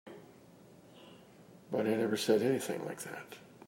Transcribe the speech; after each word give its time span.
But 1.69 1.85
I 1.85 1.93
never 1.93 2.17
said 2.17 2.41
anything 2.41 2.83
like 2.87 3.01
that. 3.03 3.37